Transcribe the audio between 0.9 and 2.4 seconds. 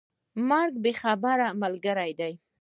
خبره ملګری دی.